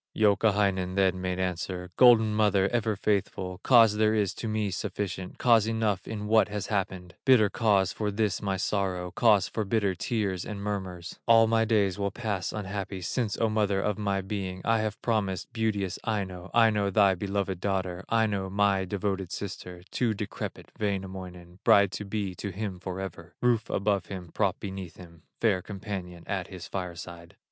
Youkahainen 0.15 0.95
then 0.95 1.21
made 1.21 1.37
answer: 1.39 1.91
"Golden 1.95 2.33
mother, 2.33 2.67
ever 2.69 2.95
faithful, 2.95 3.59
Cause 3.61 3.97
there 3.97 4.15
is 4.15 4.33
to 4.33 4.47
me 4.47 4.71
sufficient, 4.71 5.37
Cause 5.37 5.67
enough 5.67 6.07
in 6.07 6.25
what 6.25 6.47
has 6.47 6.65
happened, 6.73 7.13
Bitter 7.23 7.51
cause 7.51 7.93
for 7.93 8.09
this 8.09 8.41
my 8.41 8.57
sorrow, 8.57 9.11
Cause 9.11 9.47
for 9.47 9.63
bitter 9.63 9.93
tears 9.93 10.43
and 10.43 10.59
murmurs: 10.59 11.19
All 11.27 11.45
my 11.45 11.65
days 11.65 11.99
will 11.99 12.09
pass 12.09 12.51
unhappy, 12.51 13.01
Since, 13.01 13.37
O 13.39 13.47
mother 13.47 13.79
of 13.79 13.99
my 13.99 14.21
being, 14.21 14.63
I 14.65 14.79
have 14.79 14.99
promised 15.03 15.53
beauteous 15.53 15.99
Aino, 16.03 16.49
Aino, 16.51 16.89
thy 16.89 17.13
beloved 17.13 17.59
daughter, 17.59 18.03
Aino, 18.09 18.49
my 18.49 18.85
devoted 18.85 19.31
sister, 19.31 19.83
To 19.91 20.15
decrepit 20.15 20.71
Wainamoinen, 20.79 21.59
Bride 21.63 21.91
to 21.91 22.05
be 22.05 22.33
to 22.33 22.49
him 22.49 22.79
forever, 22.79 23.35
Roof 23.39 23.69
above 23.69 24.07
him, 24.07 24.31
prop 24.31 24.59
beneath 24.59 24.97
him, 24.97 25.21
Fair 25.39 25.61
companion 25.61 26.23
at 26.25 26.47
his 26.47 26.67
fire 26.67 26.95
side." 26.95 27.35